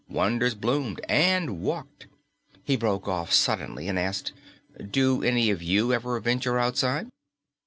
[0.09, 2.07] Wonders bloomed and walked."
[2.63, 4.33] He broke off suddenly and asked,
[4.89, 7.07] "Do any of you ever venture outside?"